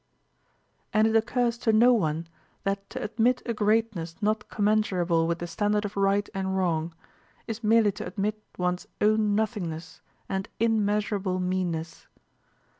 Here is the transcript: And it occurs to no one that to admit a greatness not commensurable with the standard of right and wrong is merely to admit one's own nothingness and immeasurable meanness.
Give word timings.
And 0.93 1.05
it 1.05 1.15
occurs 1.15 1.59
to 1.59 1.71
no 1.71 1.93
one 1.93 2.27
that 2.63 2.89
to 2.89 3.03
admit 3.03 3.43
a 3.45 3.53
greatness 3.53 4.15
not 4.19 4.49
commensurable 4.49 5.27
with 5.27 5.37
the 5.37 5.45
standard 5.45 5.85
of 5.85 5.95
right 5.95 6.27
and 6.33 6.57
wrong 6.57 6.95
is 7.45 7.63
merely 7.63 7.91
to 7.91 8.07
admit 8.07 8.41
one's 8.57 8.87
own 8.99 9.35
nothingness 9.35 10.01
and 10.27 10.49
immeasurable 10.59 11.39
meanness. 11.39 12.07